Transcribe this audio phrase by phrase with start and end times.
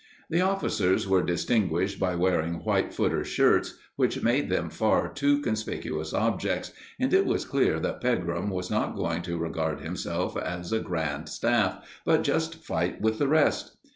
[0.31, 6.11] The officers were distinguished by wearing white footer shirts, which made them far too conspicuous
[6.11, 10.79] objects, and it was clear that Pegram was not going to regard himself as a
[10.79, 13.77] Grand Staff, but just fight with the rest.